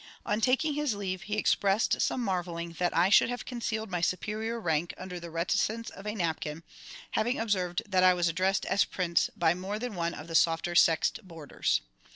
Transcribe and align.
On 0.25 0.41
taking 0.41 0.73
his 0.73 0.95
leave, 0.95 1.21
he 1.21 1.37
expressed 1.37 2.01
some 2.01 2.21
marvelling 2.21 2.71
that 2.79 2.97
I 2.97 3.09
should 3.09 3.29
have 3.29 3.45
concealed 3.45 3.91
my 3.91 4.01
superior 4.01 4.59
rank 4.59 4.95
under 4.97 5.19
the 5.19 5.29
reticence 5.29 5.91
of 5.91 6.07
a 6.07 6.15
napkin, 6.15 6.63
having 7.11 7.39
observed 7.39 7.83
that 7.85 8.03
I 8.03 8.15
was 8.15 8.27
addressed 8.27 8.65
as 8.65 8.83
"Prince" 8.83 9.29
by 9.37 9.53
more 9.53 9.77
than 9.77 9.93
one 9.93 10.15
of 10.15 10.25
the 10.27 10.33
softer 10.33 10.73
sexed 10.73 11.19
boarders. 11.27 11.81